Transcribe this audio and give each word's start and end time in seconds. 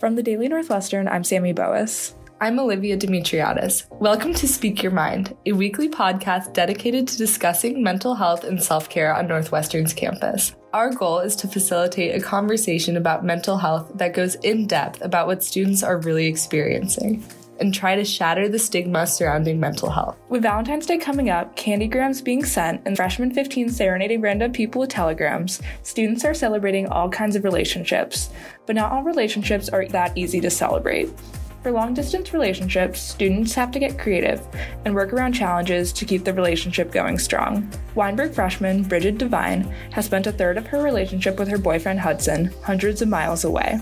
From 0.00 0.14
the 0.14 0.22
Daily 0.22 0.48
Northwestern, 0.48 1.06
I'm 1.08 1.22
Sammy 1.22 1.52
Boas. 1.52 2.14
I'm 2.40 2.58
Olivia 2.58 2.96
Dimitriadis. 2.96 3.84
Welcome 4.00 4.32
to 4.32 4.48
Speak 4.48 4.82
Your 4.82 4.92
Mind, 4.92 5.36
a 5.44 5.52
weekly 5.52 5.90
podcast 5.90 6.54
dedicated 6.54 7.06
to 7.08 7.18
discussing 7.18 7.82
mental 7.82 8.14
health 8.14 8.44
and 8.44 8.62
self 8.62 8.88
care 8.88 9.14
on 9.14 9.28
Northwestern's 9.28 9.92
campus. 9.92 10.56
Our 10.72 10.90
goal 10.90 11.18
is 11.18 11.36
to 11.36 11.48
facilitate 11.48 12.14
a 12.14 12.24
conversation 12.24 12.96
about 12.96 13.26
mental 13.26 13.58
health 13.58 13.92
that 13.96 14.14
goes 14.14 14.36
in 14.36 14.66
depth 14.66 15.02
about 15.02 15.26
what 15.26 15.44
students 15.44 15.82
are 15.82 15.98
really 15.98 16.28
experiencing 16.28 17.22
and 17.60 17.74
try 17.74 17.94
to 17.94 18.04
shatter 18.04 18.48
the 18.48 18.58
stigma 18.58 19.06
surrounding 19.06 19.60
mental 19.60 19.90
health. 19.90 20.16
With 20.28 20.42
Valentine's 20.42 20.86
Day 20.86 20.98
coming 20.98 21.30
up, 21.30 21.56
candygrams 21.56 22.24
being 22.24 22.44
sent, 22.44 22.82
and 22.86 22.96
freshman 22.96 23.32
15 23.32 23.70
serenading 23.70 24.20
random 24.20 24.52
people 24.52 24.80
with 24.80 24.90
telegrams, 24.90 25.60
students 25.82 26.24
are 26.24 26.34
celebrating 26.34 26.88
all 26.88 27.10
kinds 27.10 27.36
of 27.36 27.44
relationships. 27.44 28.30
But 28.66 28.76
not 28.76 28.92
all 28.92 29.02
relationships 29.02 29.68
are 29.68 29.86
that 29.88 30.16
easy 30.16 30.40
to 30.40 30.50
celebrate. 30.50 31.10
For 31.62 31.70
long 31.70 31.92
distance 31.92 32.32
relationships, 32.32 33.02
students 33.02 33.52
have 33.52 33.70
to 33.72 33.78
get 33.78 33.98
creative 33.98 34.40
and 34.86 34.94
work 34.94 35.12
around 35.12 35.34
challenges 35.34 35.92
to 35.92 36.06
keep 36.06 36.24
the 36.24 36.32
relationship 36.32 36.90
going 36.90 37.18
strong. 37.18 37.70
Weinberg 37.94 38.32
freshman 38.32 38.82
Brigid 38.82 39.18
Devine 39.18 39.64
has 39.92 40.06
spent 40.06 40.26
a 40.26 40.32
third 40.32 40.56
of 40.56 40.66
her 40.68 40.82
relationship 40.82 41.38
with 41.38 41.48
her 41.48 41.58
boyfriend 41.58 42.00
Hudson, 42.00 42.50
hundreds 42.64 43.02
of 43.02 43.08
miles 43.08 43.44
away. 43.44 43.78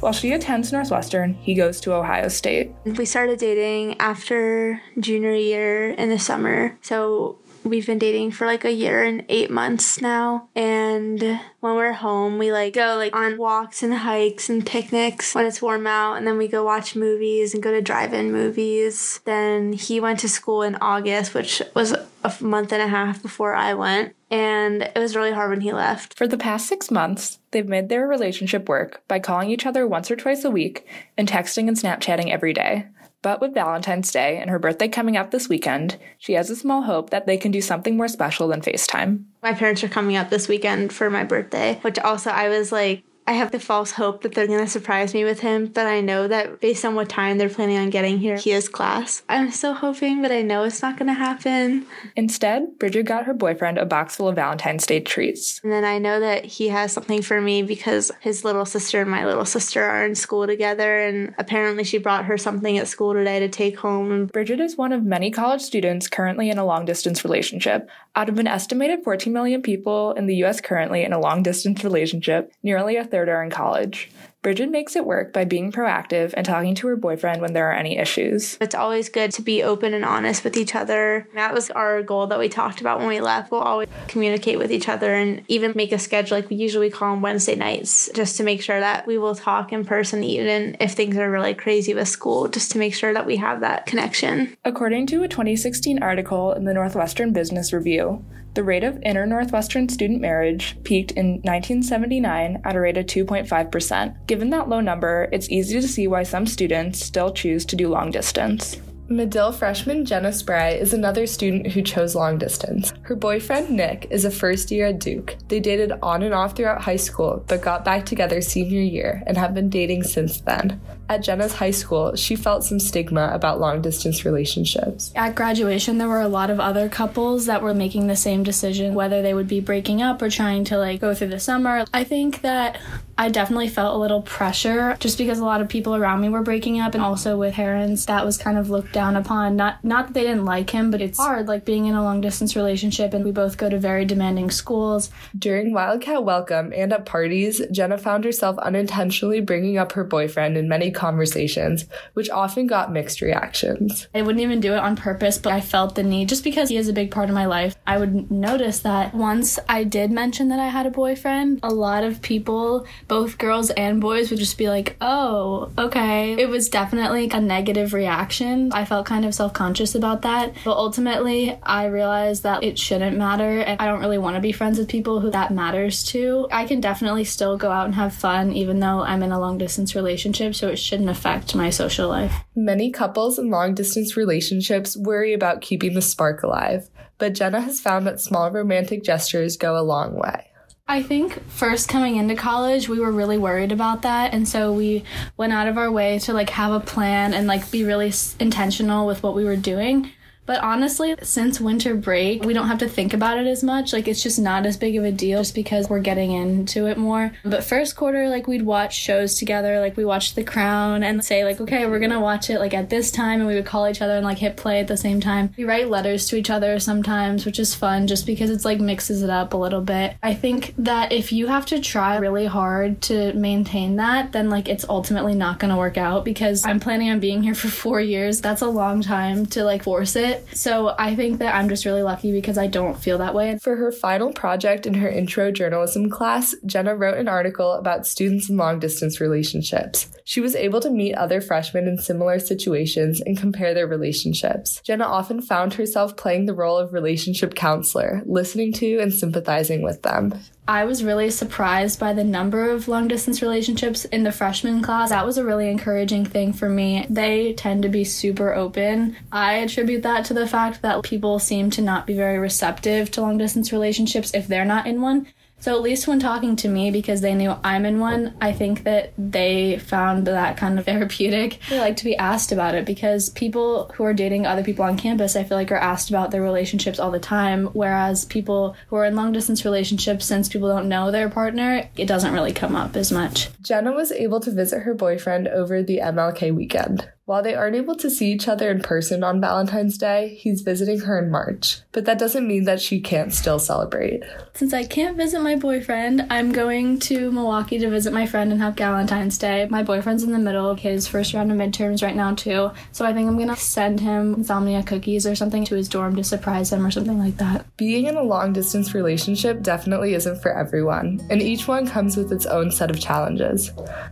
While 0.00 0.12
she 0.12 0.32
attends 0.32 0.72
Northwestern, 0.72 1.34
he 1.34 1.54
goes 1.54 1.78
to 1.82 1.92
Ohio 1.92 2.28
State. 2.28 2.72
We 2.84 3.04
started 3.04 3.38
dating 3.38 4.00
after 4.00 4.80
junior 4.98 5.34
year 5.34 5.90
in 5.90 6.08
the 6.08 6.18
summer. 6.18 6.78
So 6.80 7.38
we've 7.64 7.86
been 7.86 7.98
dating 7.98 8.32
for 8.32 8.46
like 8.46 8.64
a 8.64 8.72
year 8.72 9.02
and 9.02 9.24
eight 9.28 9.50
months 9.50 10.00
now. 10.00 10.48
And 10.54 11.20
when 11.60 11.74
we're 11.74 11.92
home, 11.92 12.38
we 12.38 12.52
like 12.52 12.74
go 12.74 12.96
like 12.96 13.14
on 13.14 13.38
walks 13.38 13.82
and 13.82 13.94
hikes 13.94 14.48
and 14.48 14.64
picnics 14.64 15.34
when 15.34 15.46
it's 15.46 15.62
warm 15.62 15.86
out. 15.86 16.14
And 16.14 16.26
then 16.26 16.38
we 16.38 16.48
go 16.48 16.64
watch 16.64 16.96
movies 16.96 17.54
and 17.54 17.62
go 17.62 17.70
to 17.70 17.82
drive 17.82 18.12
in 18.12 18.32
movies. 18.32 19.20
Then 19.24 19.72
he 19.72 20.00
went 20.00 20.20
to 20.20 20.28
school 20.28 20.62
in 20.62 20.76
August, 20.76 21.34
which 21.34 21.62
was 21.74 21.92
a 21.92 22.34
month 22.40 22.72
and 22.72 22.82
a 22.82 22.88
half 22.88 23.22
before 23.22 23.54
I 23.54 23.74
went. 23.74 24.14
And 24.30 24.82
it 24.82 24.98
was 24.98 25.16
really 25.16 25.32
hard 25.32 25.50
when 25.50 25.60
he 25.60 25.72
left. 25.72 26.16
For 26.16 26.28
the 26.28 26.38
past 26.38 26.68
six 26.68 26.90
months, 26.90 27.40
they've 27.50 27.66
made 27.66 27.88
their 27.88 28.06
relationship 28.06 28.68
work 28.68 29.02
by 29.08 29.18
calling 29.18 29.50
each 29.50 29.66
other 29.66 29.86
once 29.86 30.10
or 30.10 30.16
twice 30.16 30.44
a 30.44 30.50
week 30.50 30.86
and 31.18 31.28
texting 31.28 31.66
and 31.66 31.76
Snapchatting 31.76 32.30
every 32.30 32.52
day. 32.52 32.86
But 33.22 33.40
with 33.40 33.54
Valentine's 33.54 34.10
Day 34.10 34.38
and 34.38 34.48
her 34.48 34.58
birthday 34.58 34.88
coming 34.88 35.16
up 35.16 35.30
this 35.30 35.48
weekend, 35.48 35.98
she 36.18 36.32
has 36.34 36.48
a 36.48 36.56
small 36.56 36.82
hope 36.82 37.10
that 37.10 37.26
they 37.26 37.36
can 37.36 37.50
do 37.50 37.60
something 37.60 37.96
more 37.96 38.08
special 38.08 38.48
than 38.48 38.62
FaceTime. 38.62 39.24
My 39.42 39.52
parents 39.52 39.84
are 39.84 39.88
coming 39.88 40.16
up 40.16 40.30
this 40.30 40.48
weekend 40.48 40.92
for 40.92 41.10
my 41.10 41.24
birthday, 41.24 41.78
which 41.82 41.98
also 41.98 42.30
I 42.30 42.48
was 42.48 42.72
like, 42.72 43.02
I 43.30 43.34
have 43.34 43.52
the 43.52 43.60
false 43.60 43.92
hope 43.92 44.22
that 44.22 44.34
they're 44.34 44.48
going 44.48 44.58
to 44.58 44.66
surprise 44.66 45.14
me 45.14 45.22
with 45.22 45.38
him, 45.38 45.66
but 45.66 45.86
I 45.86 46.00
know 46.00 46.26
that 46.26 46.60
based 46.60 46.84
on 46.84 46.96
what 46.96 47.08
time 47.08 47.38
they're 47.38 47.48
planning 47.48 47.78
on 47.78 47.88
getting 47.88 48.18
here, 48.18 48.36
he 48.36 48.50
has 48.50 48.68
class. 48.68 49.22
I'm 49.28 49.52
still 49.52 49.72
hoping, 49.72 50.20
but 50.20 50.32
I 50.32 50.42
know 50.42 50.64
it's 50.64 50.82
not 50.82 50.96
going 50.96 51.06
to 51.06 51.14
happen. 51.14 51.86
Instead, 52.16 52.76
Brigid 52.80 53.06
got 53.06 53.26
her 53.26 53.32
boyfriend 53.32 53.78
a 53.78 53.86
box 53.86 54.16
full 54.16 54.26
of 54.26 54.34
Valentine's 54.34 54.84
Day 54.84 54.98
treats. 54.98 55.60
And 55.62 55.70
then 55.70 55.84
I 55.84 55.98
know 55.98 56.18
that 56.18 56.44
he 56.44 56.70
has 56.70 56.92
something 56.92 57.22
for 57.22 57.40
me 57.40 57.62
because 57.62 58.10
his 58.18 58.44
little 58.44 58.64
sister 58.66 59.00
and 59.00 59.08
my 59.08 59.24
little 59.24 59.44
sister 59.44 59.80
are 59.80 60.04
in 60.04 60.16
school 60.16 60.48
together, 60.48 60.98
and 60.98 61.32
apparently 61.38 61.84
she 61.84 61.98
brought 61.98 62.24
her 62.24 62.36
something 62.36 62.78
at 62.78 62.88
school 62.88 63.14
today 63.14 63.38
to 63.38 63.48
take 63.48 63.78
home. 63.78 64.26
Brigid 64.26 64.58
is 64.58 64.76
one 64.76 64.92
of 64.92 65.04
many 65.04 65.30
college 65.30 65.62
students 65.62 66.08
currently 66.08 66.50
in 66.50 66.58
a 66.58 66.66
long 66.66 66.84
distance 66.84 67.22
relationship. 67.22 67.88
Out 68.16 68.28
of 68.28 68.40
an 68.40 68.48
estimated 68.48 69.04
14 69.04 69.32
million 69.32 69.62
people 69.62 70.14
in 70.14 70.26
the 70.26 70.42
US 70.42 70.60
currently 70.60 71.04
in 71.04 71.12
a 71.12 71.20
long 71.20 71.44
distance 71.44 71.84
relationship, 71.84 72.52
nearly 72.64 72.96
a 72.96 73.04
third 73.04 73.19
are 73.28 73.42
in 73.42 73.50
college. 73.50 74.10
Brigid 74.42 74.70
makes 74.70 74.96
it 74.96 75.04
work 75.04 75.34
by 75.34 75.44
being 75.44 75.70
proactive 75.70 76.32
and 76.34 76.46
talking 76.46 76.74
to 76.76 76.86
her 76.86 76.96
boyfriend 76.96 77.42
when 77.42 77.52
there 77.52 77.68
are 77.68 77.74
any 77.74 77.98
issues. 77.98 78.56
It's 78.58 78.74
always 78.74 79.10
good 79.10 79.32
to 79.32 79.42
be 79.42 79.62
open 79.62 79.92
and 79.92 80.04
honest 80.04 80.44
with 80.44 80.56
each 80.56 80.74
other. 80.74 81.28
That 81.34 81.52
was 81.52 81.70
our 81.70 82.02
goal 82.02 82.26
that 82.28 82.38
we 82.38 82.48
talked 82.48 82.80
about 82.80 83.00
when 83.00 83.08
we 83.08 83.20
left. 83.20 83.50
We'll 83.50 83.60
always 83.60 83.88
communicate 84.08 84.58
with 84.58 84.72
each 84.72 84.88
other 84.88 85.14
and 85.14 85.42
even 85.48 85.74
make 85.76 85.92
a 85.92 85.98
schedule. 85.98 86.38
Like 86.38 86.48
we 86.48 86.56
usually 86.56 86.88
call 86.88 87.12
on 87.12 87.20
Wednesday 87.20 87.54
nights 87.54 88.08
just 88.14 88.38
to 88.38 88.42
make 88.42 88.62
sure 88.62 88.80
that 88.80 89.06
we 89.06 89.18
will 89.18 89.34
talk 89.34 89.74
in 89.74 89.84
person, 89.84 90.24
even 90.24 90.74
if 90.80 90.92
things 90.92 91.18
are 91.18 91.30
really 91.30 91.52
crazy 91.52 91.92
with 91.92 92.08
school, 92.08 92.48
just 92.48 92.72
to 92.72 92.78
make 92.78 92.94
sure 92.94 93.12
that 93.12 93.26
we 93.26 93.36
have 93.36 93.60
that 93.60 93.84
connection. 93.84 94.56
According 94.64 95.06
to 95.08 95.22
a 95.22 95.28
2016 95.28 96.02
article 96.02 96.54
in 96.54 96.64
the 96.64 96.72
Northwestern 96.72 97.34
Business 97.34 97.74
Review, 97.74 98.24
the 98.54 98.64
rate 98.64 98.84
of 98.84 99.00
inner 99.02 99.26
Northwestern 99.26 99.88
student 99.88 100.20
marriage 100.20 100.76
peaked 100.84 101.12
in 101.12 101.34
1979 101.42 102.60
at 102.64 102.76
a 102.76 102.80
rate 102.80 102.96
of 102.96 103.06
2.5%. 103.06 104.26
Given 104.26 104.50
that 104.50 104.68
low 104.68 104.80
number, 104.80 105.28
it's 105.32 105.48
easy 105.50 105.80
to 105.80 105.88
see 105.88 106.06
why 106.08 106.22
some 106.22 106.46
students 106.46 107.04
still 107.04 107.32
choose 107.32 107.64
to 107.66 107.76
do 107.76 107.88
long 107.88 108.10
distance. 108.10 108.80
Medill 109.12 109.50
freshman 109.50 110.04
Jenna 110.04 110.32
Spray 110.32 110.78
is 110.78 110.92
another 110.92 111.26
student 111.26 111.66
who 111.66 111.82
chose 111.82 112.14
long 112.14 112.38
distance. 112.38 112.92
Her 113.02 113.16
boyfriend 113.16 113.68
Nick 113.68 114.06
is 114.08 114.24
a 114.24 114.30
first 114.30 114.70
year 114.70 114.86
at 114.86 115.00
Duke. 115.00 115.36
They 115.48 115.58
dated 115.58 115.90
on 116.00 116.22
and 116.22 116.32
off 116.32 116.54
throughout 116.54 116.80
high 116.80 116.94
school, 116.94 117.44
but 117.48 117.60
got 117.60 117.84
back 117.84 118.06
together 118.06 118.40
senior 118.40 118.80
year 118.80 119.24
and 119.26 119.36
have 119.36 119.52
been 119.52 119.68
dating 119.68 120.04
since 120.04 120.40
then. 120.42 120.80
At 121.08 121.24
Jenna's 121.24 121.54
high 121.54 121.72
school, 121.72 122.14
she 122.14 122.36
felt 122.36 122.62
some 122.62 122.78
stigma 122.78 123.30
about 123.32 123.58
long 123.58 123.82
distance 123.82 124.24
relationships. 124.24 125.10
At 125.16 125.34
graduation, 125.34 125.98
there 125.98 126.06
were 126.06 126.20
a 126.20 126.28
lot 126.28 126.48
of 126.48 126.60
other 126.60 126.88
couples 126.88 127.46
that 127.46 127.62
were 127.62 127.74
making 127.74 128.06
the 128.06 128.14
same 128.14 128.44
decision, 128.44 128.94
whether 128.94 129.22
they 129.22 129.34
would 129.34 129.48
be 129.48 129.58
breaking 129.58 130.02
up 130.02 130.22
or 130.22 130.30
trying 130.30 130.62
to 130.66 130.78
like 130.78 131.00
go 131.00 131.16
through 131.16 131.30
the 131.30 131.40
summer. 131.40 131.84
I 131.92 132.04
think 132.04 132.42
that 132.42 132.78
I 133.20 133.28
definitely 133.28 133.68
felt 133.68 133.94
a 133.94 133.98
little 133.98 134.22
pressure 134.22 134.96
just 134.98 135.18
because 135.18 135.40
a 135.40 135.44
lot 135.44 135.60
of 135.60 135.68
people 135.68 135.94
around 135.94 136.22
me 136.22 136.30
were 136.30 136.40
breaking 136.40 136.80
up 136.80 136.94
and 136.94 137.04
also 137.04 137.36
with 137.36 137.52
parents 137.52 138.06
that 138.06 138.24
was 138.24 138.38
kind 138.38 138.56
of 138.56 138.70
looked 138.70 138.94
down 138.94 139.14
upon. 139.14 139.56
Not 139.56 139.84
not 139.84 140.06
that 140.06 140.14
they 140.14 140.22
didn't 140.22 140.46
like 140.46 140.70
him, 140.70 140.90
but 140.90 141.02
it's 141.02 141.18
hard 141.18 141.46
like 141.46 141.66
being 141.66 141.84
in 141.84 141.94
a 141.94 142.02
long 142.02 142.22
distance 142.22 142.56
relationship 142.56 143.12
and 143.12 143.22
we 143.22 143.30
both 143.30 143.58
go 143.58 143.68
to 143.68 143.78
very 143.78 144.06
demanding 144.06 144.50
schools. 144.50 145.10
During 145.38 145.74
Wildcat 145.74 146.24
Welcome 146.24 146.72
and 146.74 146.94
at 146.94 147.04
parties, 147.04 147.60
Jenna 147.70 147.98
found 147.98 148.24
herself 148.24 148.56
unintentionally 148.56 149.42
bringing 149.42 149.76
up 149.76 149.92
her 149.92 150.04
boyfriend 150.04 150.56
in 150.56 150.66
many 150.66 150.90
conversations, 150.90 151.84
which 152.14 152.30
often 152.30 152.66
got 152.66 152.90
mixed 152.90 153.20
reactions. 153.20 154.08
I 154.14 154.22
wouldn't 154.22 154.40
even 154.40 154.60
do 154.60 154.72
it 154.72 154.78
on 154.78 154.96
purpose, 154.96 155.36
but 155.36 155.52
I 155.52 155.60
felt 155.60 155.94
the 155.94 156.02
need 156.02 156.30
just 156.30 156.42
because 156.42 156.70
he 156.70 156.78
is 156.78 156.88
a 156.88 156.94
big 156.94 157.10
part 157.10 157.28
of 157.28 157.34
my 157.34 157.44
life. 157.44 157.76
I 157.86 157.98
would 157.98 158.30
notice 158.30 158.80
that 158.80 159.12
once 159.12 159.58
I 159.68 159.84
did 159.84 160.10
mention 160.10 160.48
that 160.48 160.58
I 160.58 160.68
had 160.68 160.86
a 160.86 160.90
boyfriend, 160.90 161.60
a 161.62 161.68
lot 161.68 162.02
of 162.02 162.22
people, 162.22 162.86
both 163.10 163.38
girls 163.38 163.70
and 163.70 164.00
boys, 164.00 164.30
would 164.30 164.38
just 164.38 164.56
be 164.56 164.68
like, 164.68 164.96
oh, 165.00 165.72
okay. 165.76 166.40
It 166.40 166.48
was 166.48 166.68
definitely 166.68 167.28
a 167.28 167.40
negative 167.40 167.92
reaction. 167.92 168.70
I 168.72 168.84
felt 168.84 169.04
kind 169.04 169.24
of 169.24 169.34
self 169.34 169.52
conscious 169.52 169.96
about 169.96 170.22
that. 170.22 170.54
But 170.64 170.76
ultimately, 170.76 171.58
I 171.64 171.86
realized 171.86 172.44
that 172.44 172.62
it 172.62 172.78
shouldn't 172.78 173.16
matter, 173.16 173.62
and 173.62 173.80
I 173.82 173.86
don't 173.86 173.98
really 173.98 174.16
want 174.16 174.36
to 174.36 174.40
be 174.40 174.52
friends 174.52 174.78
with 174.78 174.86
people 174.86 175.18
who 175.18 175.30
that 175.32 175.52
matters 175.52 176.04
to. 176.04 176.46
I 176.52 176.66
can 176.66 176.80
definitely 176.80 177.24
still 177.24 177.58
go 177.58 177.72
out 177.72 177.86
and 177.86 177.96
have 177.96 178.14
fun, 178.14 178.52
even 178.52 178.78
though 178.78 179.00
I'm 179.00 179.24
in 179.24 179.32
a 179.32 179.40
long 179.40 179.58
distance 179.58 179.96
relationship, 179.96 180.54
so 180.54 180.68
it 180.68 180.76
shouldn't 180.76 181.10
affect 181.10 181.56
my 181.56 181.70
social 181.70 182.08
life. 182.08 182.32
Many 182.54 182.92
couples 182.92 183.40
in 183.40 183.50
long 183.50 183.74
distance 183.74 184.16
relationships 184.16 184.96
worry 184.96 185.32
about 185.32 185.62
keeping 185.62 185.94
the 185.94 186.02
spark 186.02 186.44
alive, 186.44 186.88
but 187.18 187.34
Jenna 187.34 187.60
has 187.60 187.80
found 187.80 188.06
that 188.06 188.20
small 188.20 188.52
romantic 188.52 189.02
gestures 189.02 189.56
go 189.56 189.76
a 189.76 189.82
long 189.82 190.14
way. 190.14 190.49
I 190.90 191.04
think 191.04 191.40
first 191.48 191.88
coming 191.88 192.16
into 192.16 192.34
college, 192.34 192.88
we 192.88 192.98
were 192.98 193.12
really 193.12 193.38
worried 193.38 193.70
about 193.70 194.02
that. 194.02 194.34
And 194.34 194.48
so 194.48 194.72
we 194.72 195.04
went 195.36 195.52
out 195.52 195.68
of 195.68 195.78
our 195.78 195.88
way 195.88 196.18
to 196.18 196.32
like 196.32 196.50
have 196.50 196.72
a 196.72 196.80
plan 196.80 197.32
and 197.32 197.46
like 197.46 197.70
be 197.70 197.84
really 197.84 198.12
intentional 198.40 199.06
with 199.06 199.22
what 199.22 199.36
we 199.36 199.44
were 199.44 199.54
doing. 199.54 200.10
But 200.46 200.60
honestly, 200.62 201.14
since 201.22 201.60
winter 201.60 201.94
break, 201.94 202.44
we 202.44 202.54
don't 202.54 202.66
have 202.66 202.78
to 202.78 202.88
think 202.88 203.14
about 203.14 203.38
it 203.38 203.46
as 203.46 203.62
much. 203.62 203.92
Like, 203.92 204.08
it's 204.08 204.22
just 204.22 204.38
not 204.38 204.66
as 204.66 204.76
big 204.76 204.96
of 204.96 205.04
a 205.04 205.12
deal 205.12 205.40
just 205.40 205.54
because 205.54 205.88
we're 205.88 206.00
getting 206.00 206.32
into 206.32 206.86
it 206.86 206.98
more. 206.98 207.32
But 207.44 207.62
first 207.62 207.94
quarter, 207.94 208.28
like, 208.28 208.48
we'd 208.48 208.62
watch 208.62 208.96
shows 208.96 209.36
together. 209.36 209.78
Like, 209.80 209.96
we 209.96 210.04
watched 210.04 210.34
The 210.34 210.42
Crown 210.42 211.02
and 211.02 211.24
say, 211.24 211.44
like, 211.44 211.60
okay, 211.60 211.86
we're 211.86 212.00
gonna 212.00 212.20
watch 212.20 212.50
it, 212.50 212.58
like, 212.58 212.74
at 212.74 212.90
this 212.90 213.10
time. 213.10 213.40
And 213.40 213.48
we 213.48 213.54
would 213.54 213.66
call 213.66 213.88
each 213.88 214.02
other 214.02 214.16
and, 214.16 214.24
like, 214.24 214.38
hit 214.38 214.56
play 214.56 214.80
at 214.80 214.88
the 214.88 214.96
same 214.96 215.20
time. 215.20 215.50
We 215.56 215.64
write 215.64 215.88
letters 215.88 216.26
to 216.28 216.36
each 216.36 216.50
other 216.50 216.80
sometimes, 216.80 217.46
which 217.46 217.58
is 217.58 217.74
fun 217.74 218.06
just 218.06 218.26
because 218.26 218.50
it's, 218.50 218.64
like, 218.64 218.80
mixes 218.80 219.22
it 219.22 219.30
up 219.30 219.54
a 219.54 219.56
little 219.56 219.82
bit. 219.82 220.16
I 220.22 220.34
think 220.34 220.74
that 220.78 221.12
if 221.12 221.32
you 221.32 221.46
have 221.46 221.66
to 221.66 221.80
try 221.80 222.16
really 222.16 222.46
hard 222.46 223.00
to 223.02 223.32
maintain 223.34 223.96
that, 223.96 224.32
then, 224.32 224.50
like, 224.50 224.68
it's 224.68 224.84
ultimately 224.88 225.34
not 225.34 225.58
gonna 225.60 225.76
work 225.76 225.96
out 225.96 226.24
because 226.24 226.66
I'm 226.66 226.80
planning 226.80 227.10
on 227.10 227.20
being 227.20 227.42
here 227.42 227.54
for 227.54 227.68
four 227.68 228.00
years. 228.00 228.40
That's 228.40 228.62
a 228.62 228.68
long 228.68 229.00
time 229.00 229.46
to, 229.46 229.64
like, 229.64 229.84
force 229.84 230.16
it. 230.16 230.29
So 230.52 230.94
I 230.98 231.14
think 231.14 231.38
that 231.38 231.54
I'm 231.54 231.68
just 231.68 231.84
really 231.84 232.02
lucky 232.02 232.32
because 232.32 232.58
I 232.58 232.66
don't 232.66 232.98
feel 232.98 233.18
that 233.18 233.34
way. 233.34 233.58
For 233.58 233.76
her 233.76 233.92
final 233.92 234.32
project 234.32 234.86
in 234.86 234.94
her 234.94 235.08
intro 235.08 235.50
journalism 235.50 236.10
class, 236.10 236.54
Jenna 236.66 236.94
wrote 236.94 237.18
an 237.18 237.28
article 237.28 237.72
about 237.72 238.06
students 238.06 238.48
in 238.48 238.56
long 238.56 238.78
distance 238.78 239.20
relationships. 239.20 240.10
She 240.24 240.40
was 240.40 240.54
able 240.54 240.80
to 240.80 240.90
meet 240.90 241.14
other 241.14 241.40
freshmen 241.40 241.88
in 241.88 241.98
similar 241.98 242.38
situations 242.38 243.20
and 243.20 243.36
compare 243.36 243.74
their 243.74 243.86
relationships. 243.86 244.80
Jenna 244.84 245.04
often 245.04 245.42
found 245.42 245.74
herself 245.74 246.16
playing 246.16 246.46
the 246.46 246.54
role 246.54 246.78
of 246.78 246.92
relationship 246.92 247.54
counselor, 247.54 248.22
listening 248.26 248.72
to 248.74 248.98
and 248.98 249.12
sympathizing 249.12 249.82
with 249.82 250.02
them. 250.02 250.34
I 250.68 250.84
was 250.84 251.02
really 251.02 251.30
surprised 251.30 251.98
by 251.98 252.12
the 252.12 252.22
number 252.22 252.70
of 252.70 252.86
long 252.86 253.08
distance 253.08 253.42
relationships 253.42 254.04
in 254.04 254.22
the 254.22 254.30
freshman 254.30 254.82
class. 254.82 255.08
That 255.08 255.26
was 255.26 255.36
a 255.36 255.44
really 255.44 255.68
encouraging 255.68 256.24
thing 256.26 256.52
for 256.52 256.68
me. 256.68 257.06
They 257.10 257.54
tend 257.54 257.82
to 257.82 257.88
be 257.88 258.04
super 258.04 258.54
open. 258.54 259.16
I 259.32 259.54
attribute 259.54 260.02
that 260.04 260.24
to 260.26 260.34
the 260.34 260.46
fact 260.46 260.82
that 260.82 261.02
people 261.02 261.40
seem 261.40 261.70
to 261.70 261.82
not 261.82 262.06
be 262.06 262.14
very 262.14 262.38
receptive 262.38 263.10
to 263.12 263.20
long 263.20 263.36
distance 263.36 263.72
relationships 263.72 264.32
if 264.32 264.46
they're 264.46 264.64
not 264.64 264.86
in 264.86 265.00
one. 265.00 265.26
So 265.60 265.76
at 265.76 265.82
least 265.82 266.08
when 266.08 266.18
talking 266.18 266.56
to 266.56 266.68
me, 266.68 266.90
because 266.90 267.20
they 267.20 267.34
knew 267.34 267.54
I'm 267.62 267.84
in 267.84 268.00
one, 268.00 268.34
I 268.40 268.52
think 268.52 268.84
that 268.84 269.12
they 269.18 269.78
found 269.78 270.26
that 270.26 270.56
kind 270.56 270.78
of 270.78 270.84
therapeutic. 270.86 271.58
They 271.68 271.78
like 271.78 271.96
to 271.96 272.04
be 272.04 272.16
asked 272.16 272.50
about 272.50 272.74
it 272.74 272.86
because 272.86 273.28
people 273.28 273.92
who 273.94 274.04
are 274.04 274.14
dating 274.14 274.46
other 274.46 274.64
people 274.64 274.84
on 274.84 274.96
campus, 274.96 275.36
I 275.36 275.44
feel 275.44 275.58
like 275.58 275.70
are 275.70 275.76
asked 275.76 276.08
about 276.08 276.30
their 276.30 276.42
relationships 276.42 276.98
all 276.98 277.10
the 277.10 277.20
time. 277.20 277.66
Whereas 277.66 278.24
people 278.24 278.74
who 278.88 278.96
are 278.96 279.04
in 279.04 279.16
long 279.16 279.32
distance 279.32 279.64
relationships, 279.64 280.24
since 280.24 280.48
people 280.48 280.68
don't 280.68 280.88
know 280.88 281.10
their 281.10 281.28
partner, 281.28 281.88
it 281.96 282.06
doesn't 282.06 282.32
really 282.32 282.52
come 282.52 282.74
up 282.74 282.96
as 282.96 283.12
much. 283.12 283.48
Jenna 283.62 283.92
was 283.92 284.12
able 284.12 284.40
to 284.40 284.50
visit 284.50 284.80
her 284.80 284.94
boyfriend 284.94 285.46
over 285.48 285.82
the 285.82 285.98
MLK 285.98 286.54
weekend. 286.54 287.06
While 287.30 287.44
they 287.44 287.54
aren't 287.54 287.76
able 287.76 287.94
to 287.94 288.10
see 288.10 288.32
each 288.32 288.48
other 288.48 288.72
in 288.72 288.80
person 288.80 289.22
on 289.22 289.40
Valentine's 289.40 289.96
Day, 289.96 290.34
he's 290.40 290.62
visiting 290.62 290.98
her 291.02 291.16
in 291.16 291.30
March. 291.30 291.78
But 291.92 292.04
that 292.06 292.18
doesn't 292.18 292.48
mean 292.48 292.64
that 292.64 292.80
she 292.80 292.98
can't 292.98 293.32
still 293.32 293.60
celebrate. 293.60 294.24
Since 294.54 294.74
I 294.74 294.82
can't 294.84 295.16
visit 295.16 295.40
my 295.40 295.54
boyfriend, 295.54 296.26
I'm 296.28 296.50
going 296.50 296.98
to 296.98 297.30
Milwaukee 297.30 297.78
to 297.78 297.88
visit 297.88 298.12
my 298.12 298.26
friend 298.26 298.50
and 298.50 298.60
have 298.60 298.76
Valentine's 298.76 299.38
Day. 299.38 299.68
My 299.70 299.84
boyfriend's 299.84 300.24
in 300.24 300.32
the 300.32 300.40
middle 300.40 300.68
of 300.68 300.80
his 300.80 301.06
first 301.06 301.32
round 301.32 301.52
of 301.52 301.56
midterms 301.56 302.02
right 302.02 302.16
now, 302.16 302.34
too. 302.34 302.72
So 302.90 303.06
I 303.06 303.12
think 303.12 303.28
I'm 303.28 303.38
gonna 303.38 303.54
send 303.54 304.00
him 304.00 304.34
insomnia 304.34 304.82
cookies 304.82 305.24
or 305.24 305.36
something 305.36 305.64
to 305.66 305.76
his 305.76 305.88
dorm 305.88 306.16
to 306.16 306.24
surprise 306.24 306.72
him 306.72 306.84
or 306.84 306.90
something 306.90 307.20
like 307.20 307.36
that. 307.36 307.64
Being 307.76 308.06
in 308.06 308.16
a 308.16 308.24
long 308.24 308.52
distance 308.52 308.92
relationship 308.92 309.62
definitely 309.62 310.14
isn't 310.14 310.42
for 310.42 310.52
everyone, 310.52 311.24
and 311.30 311.40
each 311.40 311.68
one 311.68 311.86
comes 311.86 312.16
with 312.16 312.32
its 312.32 312.46
own 312.46 312.72
set 312.72 312.90
of 312.90 312.98
challenges. 312.98 313.70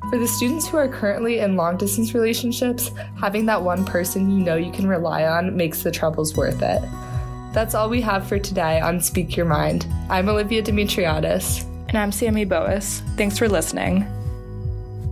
For 0.09 0.19
the 0.20 0.29
students 0.29 0.69
who 0.69 0.76
are 0.76 0.87
currently 0.87 1.41
in 1.41 1.56
long 1.56 1.76
distance 1.79 2.15
relationships, 2.15 2.93
having 3.16 3.46
that 3.46 3.62
one 3.62 3.84
person 3.84 4.31
you 4.31 4.44
know 4.44 4.56
you 4.56 4.72
can 4.72 4.87
rely 4.87 5.25
on 5.25 5.56
makes 5.56 5.82
the 5.82 5.90
troubles 5.90 6.37
worth 6.37 6.62
it. 6.62 6.82
That's 7.52 7.75
all 7.75 7.88
we 7.88 8.00
have 8.02 8.26
for 8.26 8.38
today 8.38 8.81
on 8.81 9.00
Speak 9.00 9.37
Your 9.37 9.46
Mind. 9.46 9.87
I'm 10.10 10.28
Olivia 10.28 10.62
Dimitriadis. 10.62 11.64
And 11.88 11.96
I'm 11.96 12.12
Sammy 12.12 12.44
Boas. 12.44 13.02
Thanks 13.16 13.38
for 13.38 13.49
listening. 13.49 14.06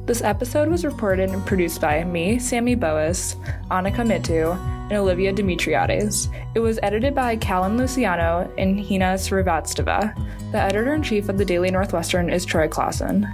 This 0.04 0.22
episode 0.22 0.68
was 0.68 0.84
reported 0.84 1.30
and 1.30 1.44
produced 1.44 1.80
by 1.80 2.04
me, 2.04 2.38
Sammy 2.38 2.76
Boas, 2.76 3.34
Annika 3.70 4.06
Mitu, 4.06 4.56
and 4.88 4.92
Olivia 4.92 5.32
Dimitriadis. 5.32 6.28
It 6.54 6.60
was 6.60 6.78
edited 6.82 7.14
by 7.14 7.36
Callan 7.36 7.76
Luciano 7.76 8.48
and 8.56 8.78
Hina 8.78 9.14
Srivastava. 9.14 10.14
The 10.52 10.60
editor 10.60 10.94
in 10.94 11.02
chief 11.02 11.28
of 11.28 11.38
the 11.38 11.44
Daily 11.44 11.72
Northwestern 11.72 12.30
is 12.30 12.44
Troy 12.44 12.68
Closson. 12.68 13.24